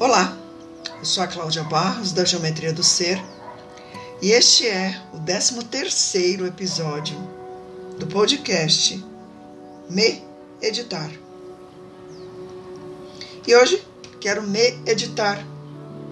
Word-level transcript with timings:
Olá, 0.00 0.34
eu 0.98 1.04
sou 1.04 1.22
a 1.22 1.26
Cláudia 1.26 1.62
Barros 1.62 2.10
da 2.10 2.24
Geometria 2.24 2.72
do 2.72 2.82
Ser 2.82 3.22
e 4.22 4.30
este 4.30 4.66
é 4.66 4.98
o 5.12 5.20
13 5.20 5.62
terceiro 5.66 6.46
episódio 6.46 7.18
do 7.98 8.06
podcast 8.06 9.04
Me 9.90 10.24
Editar. 10.62 11.10
E 13.46 13.54
hoje 13.54 13.86
quero 14.18 14.42
me 14.42 14.80
editar 14.86 15.46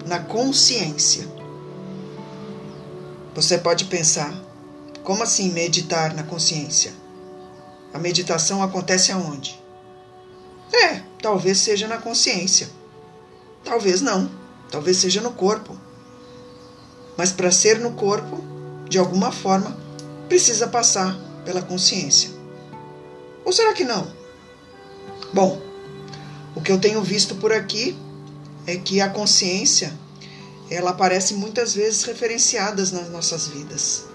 na 0.05 0.19
consciência. 0.19 1.27
Você 3.33 3.57
pode 3.57 3.85
pensar, 3.85 4.31
como 5.03 5.23
assim 5.23 5.51
meditar 5.51 6.13
na 6.13 6.21
consciência? 6.21 6.93
A 7.91 7.97
meditação 7.97 8.61
acontece 8.61 9.11
aonde? 9.11 9.59
É, 10.71 11.01
talvez 11.19 11.57
seja 11.57 11.87
na 11.87 11.97
consciência. 11.97 12.77
Talvez 13.63 14.01
não. 14.01 14.29
Talvez 14.71 14.97
seja 14.97 15.21
no 15.21 15.31
corpo. 15.31 15.75
Mas 17.17 17.31
para 17.31 17.51
ser 17.51 17.79
no 17.79 17.91
corpo, 17.91 18.43
de 18.87 18.97
alguma 18.97 19.31
forma, 19.31 19.77
precisa 20.27 20.67
passar 20.67 21.17
pela 21.43 21.61
consciência. 21.61 22.29
Ou 23.43 23.51
será 23.51 23.73
que 23.73 23.83
não? 23.83 24.07
Bom, 25.33 25.61
o 26.55 26.61
que 26.61 26.71
eu 26.71 26.79
tenho 26.79 27.01
visto 27.01 27.35
por 27.35 27.51
aqui 27.51 27.97
é 28.65 28.77
que 28.77 29.01
a 29.01 29.09
consciência 29.09 29.93
ela 30.69 30.91
aparece 30.91 31.33
muitas 31.33 31.73
vezes 31.73 32.03
referenciadas 32.03 32.91
nas 32.91 33.09
nossas 33.09 33.47
vidas 33.47 34.05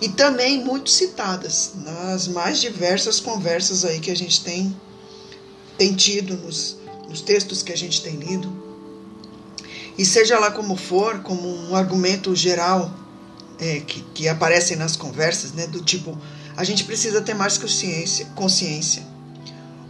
e 0.00 0.08
também 0.08 0.64
muito 0.64 0.90
citadas 0.90 1.72
nas 1.76 2.26
mais 2.26 2.60
diversas 2.60 3.20
conversas 3.20 3.84
aí 3.84 4.00
que 4.00 4.10
a 4.10 4.16
gente 4.16 4.42
tem, 4.42 4.76
tem 5.78 5.94
tido, 5.94 6.36
nos, 6.36 6.76
nos 7.08 7.20
textos 7.20 7.62
que 7.62 7.72
a 7.72 7.76
gente 7.76 8.02
tem 8.02 8.16
lido. 8.16 8.61
E 9.96 10.04
seja 10.04 10.38
lá 10.38 10.50
como 10.50 10.76
for, 10.76 11.20
como 11.20 11.48
um 11.68 11.76
argumento 11.76 12.34
geral 12.34 12.92
é, 13.58 13.80
que, 13.80 14.02
que 14.14 14.28
aparecem 14.28 14.76
nas 14.76 14.96
conversas, 14.96 15.52
né, 15.52 15.66
do 15.66 15.82
tipo, 15.82 16.18
a 16.56 16.64
gente 16.64 16.84
precisa 16.84 17.20
ter 17.20 17.34
mais 17.34 17.58
consciência, 17.58 18.26
consciência. 18.34 19.02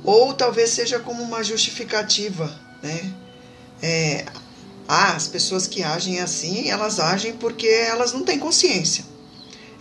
Ou 0.05 0.35
talvez 0.35 0.71
seja 0.71 0.99
como 0.99 1.23
uma 1.23 1.45
justificativa, 1.45 2.53
né? 2.83 3.13
É, 3.81 4.25
ah, 4.89 5.13
as 5.13 5.29
pessoas 5.29 5.67
que 5.67 5.83
agem 5.83 6.21
assim, 6.21 6.69
elas 6.69 6.99
agem 6.99 7.35
porque 7.35 7.67
elas 7.67 8.13
não 8.13 8.25
têm 8.25 8.39
consciência 8.39 9.13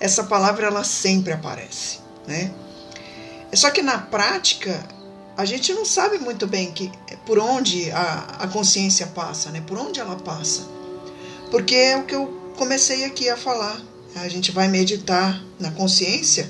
essa 0.02 0.24
palavra 0.24 0.66
ela 0.66 0.84
sempre 0.84 1.32
aparece, 1.32 2.00
né? 2.28 2.52
Só 3.54 3.70
que 3.70 3.84
na 3.84 4.00
prática 4.00 4.84
a 5.38 5.46
gente 5.46 5.74
não 5.74 5.86
sabe 5.86 6.18
muito 6.18 6.46
bem 6.46 6.72
que 6.72 6.92
por 7.26 7.40
onde 7.40 7.90
a, 7.92 8.38
a 8.40 8.48
consciência 8.48 9.08
passa, 9.08 9.50
né? 9.50 9.62
Por 9.66 9.78
onde 9.78 10.00
ela 10.00 10.16
passa, 10.16 10.68
porque 11.50 11.76
é 11.76 11.98
o 11.98 12.04
que 12.04 12.16
eu 12.16 12.28
comecei 12.58 13.06
aqui 13.06 13.30
a 13.30 13.38
falar. 13.38 13.80
A 14.16 14.28
gente 14.28 14.52
vai 14.52 14.68
meditar 14.68 15.42
na 15.58 15.72
consciência, 15.72 16.50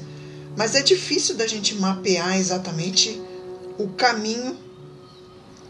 mas 0.58 0.74
é 0.74 0.82
difícil 0.82 1.36
da 1.36 1.46
gente 1.46 1.76
mapear 1.76 2.38
exatamente 2.40 3.22
o 3.78 3.88
caminho 3.90 4.58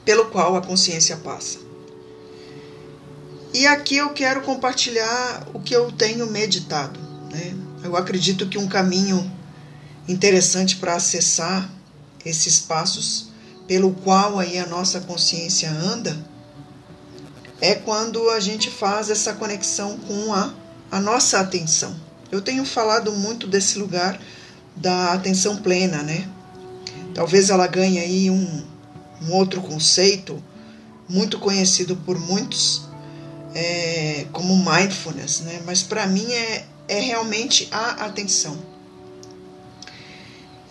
pelo 0.06 0.26
qual 0.26 0.56
a 0.56 0.62
consciência 0.62 1.18
passa. 1.18 1.60
E 3.54 3.68
aqui 3.68 3.98
eu 3.98 4.12
quero 4.12 4.42
compartilhar 4.42 5.48
o 5.54 5.60
que 5.60 5.76
eu 5.76 5.92
tenho 5.92 6.26
meditado. 6.28 6.98
Né? 7.32 7.54
Eu 7.84 7.98
acredito 7.98 8.48
que 8.48 8.58
um 8.58 8.68
caminho 8.68 9.30
interessante 10.08 10.78
para 10.78 10.96
acessar 10.96 11.70
esses 12.26 12.60
passos 12.60 13.30
pelo 13.68 13.92
qual 13.92 14.40
aí 14.40 14.58
a 14.58 14.68
nossa 14.68 15.00
consciência 15.02 15.72
anda 15.72 16.18
é 17.62 17.76
quando 17.76 18.30
a 18.32 18.40
gente 18.40 18.70
faz 18.70 19.10
essa 19.10 19.34
conexão 19.34 19.98
com 20.00 20.34
a, 20.34 20.54
a 20.92 21.00
nossa 21.00 21.40
atenção. 21.40 21.96
Eu 22.32 22.42
tenho 22.42 22.66
falado 22.66 23.12
muito 23.12 23.46
desse 23.46 23.78
lugar 23.78 24.20
da 24.76 25.14
atenção 25.14 25.58
plena, 25.58 26.02
né? 26.02 26.28
Talvez 27.14 27.50
ela 27.50 27.68
ganhe 27.68 28.00
aí 28.00 28.30
um, 28.30 28.66
um 29.22 29.32
outro 29.34 29.62
conceito 29.62 30.44
muito 31.08 31.38
conhecido 31.40 31.96
por 31.98 32.18
muitos 32.18 32.84
é, 33.54 34.26
como 34.32 34.56
mindfulness, 34.56 35.42
né? 35.42 35.62
Mas 35.66 35.84
para 35.84 36.08
mim 36.08 36.32
é, 36.32 36.66
é 36.88 37.00
realmente 37.00 37.68
a 37.72 38.06
atenção. 38.06 38.58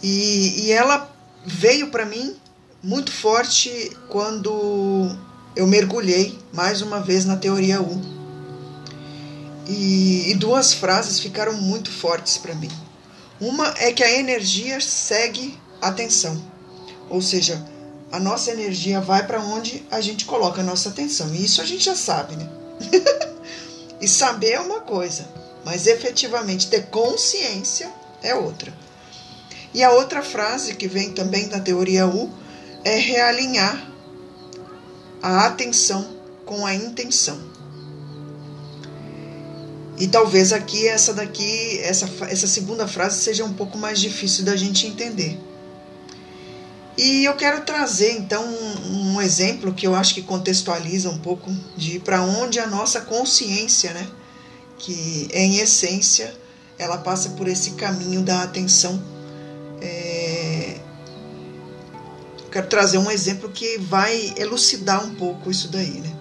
E, 0.02 0.64
e 0.64 0.72
ela 0.72 1.09
veio 1.44 1.90
para 1.90 2.04
mim 2.04 2.36
muito 2.82 3.12
forte 3.12 3.96
quando 4.08 5.10
eu 5.54 5.66
mergulhei 5.66 6.38
mais 6.52 6.80
uma 6.82 7.00
vez 7.00 7.24
na 7.24 7.36
teoria 7.36 7.80
U. 7.80 8.00
E, 9.66 10.30
e 10.30 10.34
duas 10.34 10.72
frases 10.72 11.20
ficaram 11.20 11.52
muito 11.54 11.90
fortes 11.90 12.38
para 12.38 12.54
mim. 12.54 12.70
Uma 13.40 13.74
é 13.78 13.92
que 13.92 14.02
a 14.02 14.10
energia 14.10 14.80
segue 14.80 15.58
a 15.80 15.88
atenção, 15.88 16.42
ou 17.08 17.22
seja, 17.22 17.64
a 18.12 18.18
nossa 18.18 18.50
energia 18.50 19.00
vai 19.00 19.26
para 19.26 19.40
onde 19.40 19.84
a 19.90 20.00
gente 20.00 20.24
coloca 20.24 20.60
a 20.60 20.64
nossa 20.64 20.88
atenção. 20.88 21.32
E 21.34 21.44
isso 21.44 21.62
a 21.62 21.64
gente 21.64 21.84
já 21.84 21.94
sabe, 21.94 22.36
né? 22.36 22.48
e 24.00 24.08
saber 24.08 24.52
é 24.52 24.60
uma 24.60 24.80
coisa, 24.80 25.28
mas 25.64 25.86
efetivamente 25.86 26.68
ter 26.68 26.86
consciência 26.86 27.90
é 28.22 28.34
outra. 28.34 28.72
E 29.72 29.84
a 29.84 29.92
outra 29.92 30.22
frase 30.22 30.74
que 30.74 30.88
vem 30.88 31.12
também 31.12 31.48
da 31.48 31.60
teoria 31.60 32.06
U 32.06 32.30
é 32.84 32.96
realinhar 32.96 33.90
a 35.22 35.46
atenção 35.46 36.16
com 36.44 36.66
a 36.66 36.74
intenção. 36.74 37.50
E 39.98 40.08
talvez 40.08 40.52
aqui 40.52 40.88
essa 40.88 41.12
daqui, 41.12 41.78
essa, 41.80 42.08
essa 42.28 42.46
segunda 42.46 42.88
frase 42.88 43.22
seja 43.22 43.44
um 43.44 43.52
pouco 43.52 43.76
mais 43.76 44.00
difícil 44.00 44.44
da 44.44 44.56
gente 44.56 44.86
entender. 44.86 45.38
E 46.96 47.24
eu 47.24 47.34
quero 47.34 47.62
trazer 47.62 48.12
então 48.12 48.44
um, 48.44 49.14
um 49.14 49.22
exemplo 49.22 49.72
que 49.72 49.86
eu 49.86 49.94
acho 49.94 50.14
que 50.14 50.22
contextualiza 50.22 51.08
um 51.10 51.18
pouco 51.18 51.50
de 51.76 51.98
para 51.98 52.22
onde 52.22 52.58
a 52.58 52.66
nossa 52.66 53.02
consciência, 53.02 53.92
né, 53.92 54.06
que 54.78 55.28
em 55.32 55.58
essência 55.58 56.34
ela 56.78 56.98
passa 56.98 57.30
por 57.30 57.46
esse 57.46 57.72
caminho 57.72 58.22
da 58.22 58.42
atenção. 58.42 59.02
Quero 62.50 62.66
trazer 62.66 62.98
um 62.98 63.10
exemplo 63.10 63.50
que 63.50 63.78
vai 63.78 64.34
elucidar 64.36 65.04
um 65.04 65.14
pouco 65.14 65.50
isso 65.50 65.68
daí, 65.68 66.00
né? 66.00 66.12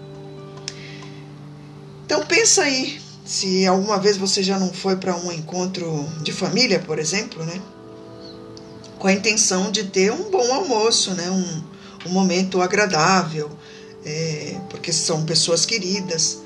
Então 2.05 2.25
pensa 2.25 2.63
aí, 2.63 3.01
se 3.25 3.65
alguma 3.65 3.99
vez 3.99 4.17
você 4.17 4.41
já 4.41 4.57
não 4.59 4.73
foi 4.73 4.95
para 4.95 5.15
um 5.15 5.31
encontro 5.31 6.07
de 6.21 6.31
família, 6.31 6.79
por 6.79 6.99
exemplo, 6.99 7.43
né? 7.43 7.61
Com 8.97 9.07
a 9.07 9.13
intenção 9.13 9.71
de 9.71 9.85
ter 9.85 10.11
um 10.11 10.29
bom 10.29 10.53
almoço, 10.53 11.13
né? 11.15 11.29
Um, 11.29 11.63
um 12.07 12.11
momento 12.11 12.61
agradável, 12.61 13.49
é, 14.05 14.59
porque 14.69 14.91
são 14.91 15.25
pessoas 15.25 15.65
queridas 15.65 16.39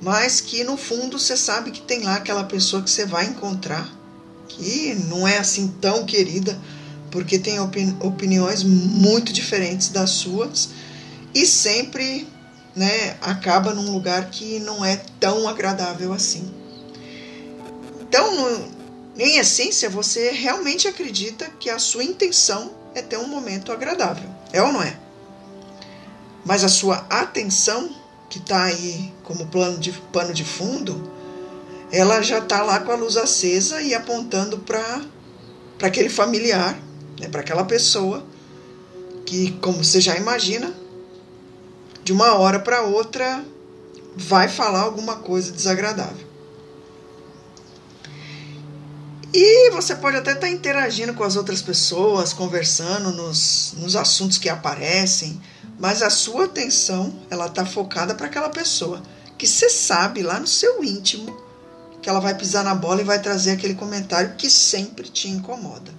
mas 0.00 0.40
que 0.40 0.64
no 0.64 0.76
fundo 0.76 1.18
você 1.18 1.36
sabe 1.36 1.70
que 1.70 1.82
tem 1.82 2.02
lá 2.02 2.16
aquela 2.16 2.44
pessoa 2.44 2.82
que 2.82 2.90
você 2.90 3.04
vai 3.04 3.26
encontrar, 3.26 3.88
que 4.48 4.94
não 4.94 5.28
é 5.28 5.38
assim 5.38 5.68
tão 5.80 6.06
querida, 6.06 6.58
porque 7.10 7.38
tem 7.38 7.58
opini 7.60 7.96
opiniões 8.00 8.62
muito 8.62 9.32
diferentes 9.32 9.88
das 9.88 10.10
suas 10.10 10.70
e 11.34 11.46
sempre 11.46 12.26
né, 12.74 13.16
acaba 13.20 13.74
num 13.74 13.92
lugar 13.92 14.30
que 14.30 14.58
não 14.60 14.84
é 14.84 14.96
tão 15.18 15.48
agradável 15.48 16.12
assim. 16.12 16.50
Então, 18.00 18.34
no, 18.34 18.68
em 19.16 19.38
essência, 19.38 19.90
você 19.90 20.30
realmente 20.30 20.88
acredita 20.88 21.46
que 21.58 21.68
a 21.68 21.78
sua 21.78 22.04
intenção 22.04 22.72
é 22.94 23.02
ter 23.02 23.18
um 23.18 23.28
momento 23.28 23.72
agradável, 23.72 24.28
é 24.52 24.62
ou 24.62 24.72
não 24.72 24.82
é? 24.82 24.96
Mas 26.44 26.64
a 26.64 26.68
sua 26.68 27.06
atenção 27.10 27.94
que 28.28 28.38
está 28.38 28.64
aí 28.64 29.12
como 29.24 29.46
plano 29.46 29.78
de, 29.78 29.92
pano 30.12 30.32
de 30.32 30.44
fundo, 30.44 31.12
ela 31.92 32.22
já 32.22 32.38
está 32.38 32.62
lá 32.62 32.80
com 32.80 32.92
a 32.92 32.96
luz 32.96 33.16
acesa 33.16 33.82
e 33.82 33.94
apontando 33.94 34.58
para 34.58 35.02
aquele 35.82 36.08
familiar, 36.08 36.78
né, 37.20 37.28
para 37.28 37.42
aquela 37.42 37.64
pessoa 37.64 38.24
que, 39.24 39.52
como 39.60 39.84
você 39.84 40.00
já 40.00 40.16
imagina, 40.16 40.74
de 42.02 42.12
uma 42.12 42.34
hora 42.34 42.58
para 42.58 42.82
outra 42.82 43.44
vai 44.16 44.48
falar 44.48 44.80
alguma 44.80 45.16
coisa 45.16 45.52
desagradável. 45.52 46.28
E 49.32 49.70
você 49.70 49.94
pode 49.94 50.16
até 50.16 50.32
estar 50.32 50.46
tá 50.46 50.48
interagindo 50.48 51.14
com 51.14 51.22
as 51.22 51.36
outras 51.36 51.62
pessoas, 51.62 52.32
conversando 52.32 53.12
nos, 53.12 53.74
nos 53.76 53.94
assuntos 53.94 54.38
que 54.38 54.48
aparecem, 54.48 55.40
mas 55.78 56.02
a 56.02 56.10
sua 56.10 56.46
atenção 56.46 57.14
ela 57.30 57.46
está 57.46 57.64
focada 57.64 58.14
para 58.14 58.26
aquela 58.26 58.48
pessoa 58.48 59.00
que 59.38 59.46
você 59.46 59.70
sabe 59.70 60.22
lá 60.22 60.40
no 60.40 60.46
seu 60.48 60.82
íntimo 60.82 61.50
que 62.02 62.08
ela 62.08 62.20
vai 62.20 62.34
pisar 62.34 62.64
na 62.64 62.74
bola 62.74 63.02
e 63.02 63.04
vai 63.04 63.20
trazer 63.20 63.52
aquele 63.52 63.74
comentário 63.74 64.34
que 64.36 64.48
sempre 64.50 65.08
te 65.08 65.28
incomoda. 65.28 65.92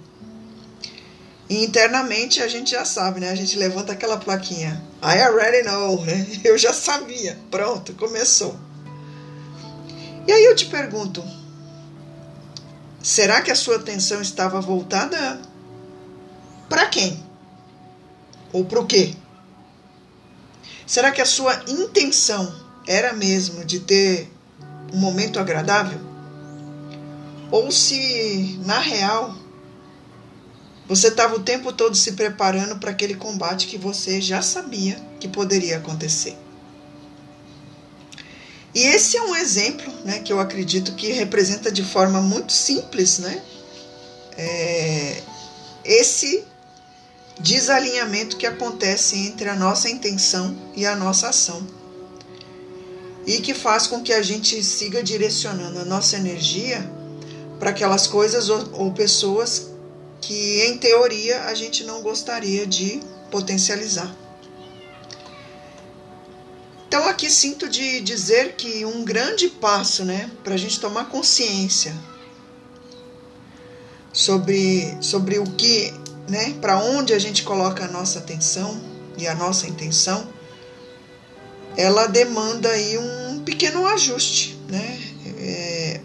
E 1.52 1.62
internamente 1.62 2.42
a 2.42 2.48
gente 2.48 2.70
já 2.70 2.82
sabe, 2.82 3.20
né? 3.20 3.28
A 3.28 3.34
gente 3.34 3.58
levanta 3.58 3.92
aquela 3.92 4.16
plaquinha. 4.16 4.82
I 5.02 5.20
already 5.20 5.62
know, 5.68 6.02
né? 6.02 6.26
Eu 6.42 6.56
já 6.56 6.72
sabia. 6.72 7.38
Pronto, 7.50 7.92
começou. 7.92 8.56
E 10.26 10.32
aí 10.32 10.44
eu 10.46 10.56
te 10.56 10.64
pergunto: 10.64 11.22
será 13.02 13.42
que 13.42 13.50
a 13.50 13.54
sua 13.54 13.76
atenção 13.76 14.22
estava 14.22 14.62
voltada 14.62 15.42
para 16.70 16.86
quem? 16.86 17.22
Ou 18.50 18.64
para 18.64 18.80
o 18.80 18.86
quê? 18.86 19.14
Será 20.86 21.10
que 21.10 21.20
a 21.20 21.26
sua 21.26 21.64
intenção 21.68 22.50
era 22.86 23.12
mesmo 23.12 23.62
de 23.62 23.80
ter 23.80 24.32
um 24.90 24.96
momento 24.96 25.38
agradável? 25.38 26.00
Ou 27.50 27.70
se, 27.70 28.58
na 28.64 28.78
real, 28.78 29.41
você 30.94 31.08
estava 31.08 31.34
o 31.34 31.40
tempo 31.40 31.72
todo 31.72 31.96
se 31.96 32.12
preparando 32.12 32.76
para 32.76 32.90
aquele 32.90 33.14
combate 33.14 33.66
que 33.66 33.78
você 33.78 34.20
já 34.20 34.42
sabia 34.42 35.00
que 35.18 35.26
poderia 35.26 35.78
acontecer? 35.78 36.36
E 38.74 38.80
esse 38.80 39.16
é 39.16 39.22
um 39.22 39.34
exemplo 39.34 39.90
né, 40.04 40.18
que 40.18 40.30
eu 40.30 40.38
acredito 40.38 40.94
que 40.94 41.10
representa 41.12 41.72
de 41.72 41.82
forma 41.82 42.20
muito 42.20 42.52
simples 42.52 43.18
né, 43.18 43.42
é, 44.36 45.22
esse 45.82 46.44
desalinhamento 47.40 48.36
que 48.36 48.46
acontece 48.46 49.16
entre 49.16 49.48
a 49.48 49.54
nossa 49.54 49.88
intenção 49.88 50.54
e 50.74 50.84
a 50.84 50.94
nossa 50.94 51.30
ação. 51.30 51.66
E 53.26 53.38
que 53.38 53.54
faz 53.54 53.86
com 53.86 54.02
que 54.02 54.12
a 54.12 54.20
gente 54.20 54.62
siga 54.62 55.02
direcionando 55.02 55.78
a 55.78 55.84
nossa 55.86 56.16
energia 56.16 56.86
para 57.58 57.70
aquelas 57.70 58.06
coisas 58.06 58.50
ou, 58.50 58.72
ou 58.74 58.92
pessoas 58.92 59.71
que, 60.22 60.62
em 60.62 60.78
teoria, 60.78 61.44
a 61.44 61.54
gente 61.54 61.84
não 61.84 62.00
gostaria 62.00 62.66
de 62.66 63.00
potencializar. 63.30 64.16
Então, 66.86 67.08
aqui 67.08 67.28
sinto 67.28 67.68
de 67.68 68.00
dizer 68.00 68.54
que 68.54 68.84
um 68.84 69.04
grande 69.04 69.48
passo 69.48 70.04
né, 70.04 70.30
para 70.44 70.54
a 70.54 70.58
gente 70.58 70.78
tomar 70.78 71.06
consciência 71.06 71.94
sobre, 74.12 74.96
sobre 75.00 75.38
o 75.38 75.44
que, 75.44 75.92
né, 76.28 76.54
para 76.60 76.78
onde 76.78 77.14
a 77.14 77.18
gente 77.18 77.42
coloca 77.42 77.84
a 77.84 77.88
nossa 77.88 78.18
atenção 78.18 78.80
e 79.16 79.26
a 79.26 79.34
nossa 79.34 79.66
intenção, 79.66 80.28
ela 81.76 82.06
demanda 82.06 82.68
aí 82.68 82.98
um 82.98 83.42
pequeno 83.42 83.86
ajuste. 83.86 84.58
Né? 84.68 85.00
É, 85.38 86.00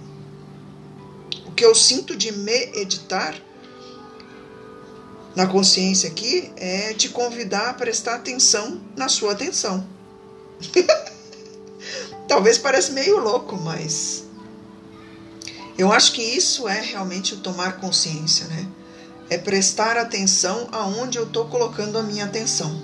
o 1.46 1.52
que 1.52 1.66
eu 1.66 1.76
sinto 1.76 2.16
de 2.16 2.32
me 2.32 2.72
editar 2.80 3.36
na 5.36 5.46
consciência 5.48 6.10
aqui 6.10 6.52
é 6.56 6.94
te 6.94 7.10
convidar 7.10 7.70
a 7.70 7.74
prestar 7.74 8.16
atenção 8.16 8.82
na 8.96 9.08
sua 9.08 9.34
atenção. 9.34 9.88
Talvez 12.28 12.58
pareça 12.58 12.92
meio 12.92 13.20
louco, 13.20 13.56
mas 13.58 14.26
eu 15.78 15.92
acho 15.92 16.14
que 16.14 16.22
isso 16.22 16.68
é 16.68 16.82
realmente 16.82 17.36
o 17.36 17.38
tomar 17.38 17.78
consciência, 17.78 18.48
né? 18.48 18.68
É 19.30 19.38
prestar 19.38 19.98
atenção 19.98 20.70
aonde 20.72 21.18
eu 21.18 21.26
estou 21.26 21.46
colocando 21.46 21.98
a 21.98 22.04
minha 22.04 22.26
atenção. 22.26 22.82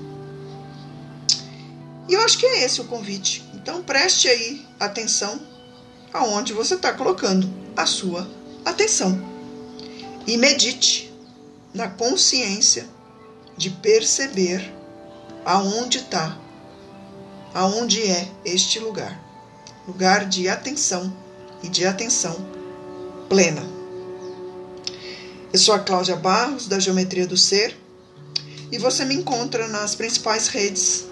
E 2.07 2.13
eu 2.13 2.21
acho 2.21 2.37
que 2.37 2.45
é 2.45 2.63
esse 2.63 2.81
o 2.81 2.85
convite. 2.85 3.43
Então 3.53 3.81
preste 3.81 4.27
aí 4.27 4.65
atenção 4.79 5.41
aonde 6.13 6.53
você 6.53 6.75
está 6.75 6.93
colocando 6.93 7.49
a 7.75 7.85
sua 7.85 8.29
atenção. 8.65 9.19
E 10.27 10.37
medite 10.37 11.12
na 11.73 11.87
consciência 11.87 12.87
de 13.57 13.69
perceber 13.69 14.73
aonde 15.45 15.99
está 15.99 16.37
aonde 17.53 18.01
é 18.01 18.27
este 18.45 18.79
lugar 18.79 19.21
lugar 19.87 20.25
de 20.25 20.47
atenção 20.47 21.13
e 21.61 21.69
de 21.69 21.85
atenção 21.85 22.35
plena. 23.29 23.63
Eu 25.51 25.59
sou 25.59 25.75
a 25.75 25.79
Cláudia 25.79 26.15
Barros, 26.15 26.67
da 26.67 26.79
Geometria 26.79 27.27
do 27.27 27.37
Ser, 27.37 27.77
e 28.71 28.77
você 28.77 29.05
me 29.05 29.13
encontra 29.13 29.67
nas 29.67 29.93
principais 29.93 30.47
redes, 30.47 31.05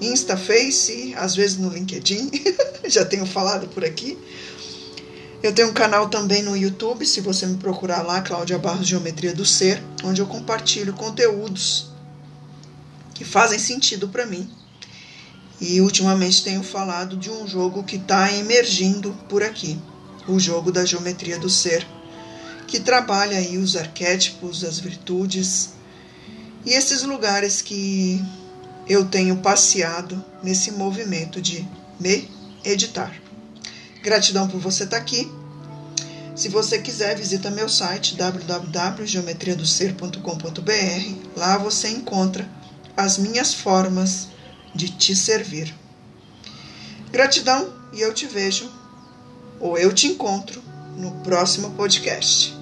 Insta, 0.00 0.36
Face, 0.36 1.14
às 1.16 1.34
vezes 1.34 1.56
no 1.56 1.68
LinkedIn, 1.68 2.30
já 2.86 3.04
tenho 3.04 3.26
falado 3.26 3.66
por 3.68 3.84
aqui. 3.84 4.16
Eu 5.40 5.54
tenho 5.54 5.68
um 5.68 5.72
canal 5.72 6.08
também 6.08 6.42
no 6.42 6.56
YouTube, 6.56 7.06
se 7.06 7.20
você 7.20 7.46
me 7.46 7.56
procurar 7.58 8.02
lá, 8.02 8.20
Cláudia 8.22 8.58
Barros 8.58 8.88
Geometria 8.88 9.32
do 9.32 9.46
Ser, 9.46 9.80
onde 10.02 10.20
eu 10.20 10.26
compartilho 10.26 10.92
conteúdos 10.92 11.90
que 13.14 13.24
fazem 13.24 13.58
sentido 13.58 14.08
para 14.08 14.26
mim 14.26 14.50
e 15.60 15.80
ultimamente 15.80 16.42
tenho 16.42 16.62
falado 16.62 17.16
de 17.16 17.30
um 17.30 17.46
jogo 17.46 17.82
que 17.84 17.96
está 17.96 18.32
emergindo 18.32 19.12
por 19.28 19.42
aqui, 19.42 19.78
o 20.26 20.38
jogo 20.38 20.70
da 20.70 20.84
geometria 20.84 21.38
do 21.38 21.48
ser, 21.48 21.86
que 22.66 22.78
trabalha 22.78 23.38
aí 23.38 23.58
os 23.58 23.76
arquétipos, 23.76 24.64
as 24.64 24.78
virtudes 24.78 25.70
e 26.64 26.70
esses 26.70 27.02
lugares 27.02 27.62
que 27.62 28.22
eu 28.88 29.04
tenho 29.04 29.36
passeado 29.38 30.22
nesse 30.42 30.72
movimento 30.72 31.40
de 31.40 31.66
me 31.98 32.30
editar. 32.64 33.27
Gratidão 34.08 34.48
por 34.48 34.58
você 34.58 34.84
estar 34.84 34.96
tá 34.96 35.02
aqui. 35.02 35.30
Se 36.34 36.48
você 36.48 36.78
quiser, 36.78 37.14
visita 37.14 37.50
meu 37.50 37.68
site 37.68 38.16
www.geometriadoser.com.br. 38.16 41.14
Lá 41.36 41.58
você 41.58 41.90
encontra 41.90 42.48
as 42.96 43.18
minhas 43.18 43.52
formas 43.52 44.28
de 44.74 44.88
te 44.88 45.14
servir. 45.14 45.74
Gratidão 47.12 47.70
e 47.92 48.00
eu 48.00 48.14
te 48.14 48.24
vejo 48.24 48.72
ou 49.60 49.76
eu 49.76 49.92
te 49.92 50.06
encontro 50.06 50.62
no 50.96 51.10
próximo 51.16 51.72
podcast. 51.72 52.57